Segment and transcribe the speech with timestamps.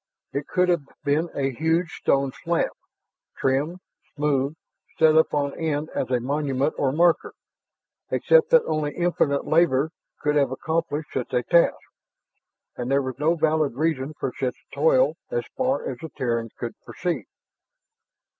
[0.33, 2.71] It could have been a huge stone slab,
[3.37, 3.81] trimmed,
[4.15, 4.55] smoothed,
[4.97, 7.35] set up on end as a monument or marker,
[8.09, 9.91] except that only infinite labor
[10.21, 11.75] could have accomplished such a task,
[12.75, 16.73] and there was no valid reason for such toil as far as the Terrans could
[16.83, 17.25] perceive.